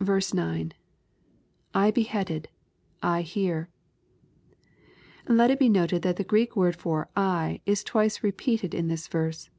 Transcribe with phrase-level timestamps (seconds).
[0.00, 0.72] 9.
[1.46, 2.28] —[/ hehead
[3.04, 3.68] ed.../ hear.]
[5.28, 9.06] Let it be noted that the Greek word for" I," is twice repeated in this
[9.06, 9.50] verse.